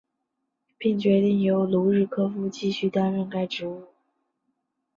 [0.79, 3.83] 并决定由卢日科夫继续担任该职务。